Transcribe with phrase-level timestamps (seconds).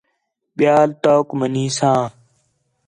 [0.57, 2.01] ٻِیال توک منی ساں